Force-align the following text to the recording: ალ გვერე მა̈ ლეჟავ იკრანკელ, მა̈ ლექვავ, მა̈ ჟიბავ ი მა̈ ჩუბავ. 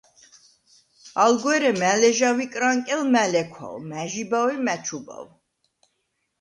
ალ 1.23 1.33
გვერე 1.43 1.71
მა̈ 1.79 1.95
ლეჟავ 2.01 2.37
იკრანკელ, 2.45 3.01
მა̈ 3.13 3.27
ლექვავ, 3.33 3.75
მა̈ 3.89 4.07
ჟიბავ 4.11 4.47
ი 4.55 4.57
მა̈ 4.65 4.79
ჩუბავ. 4.85 5.25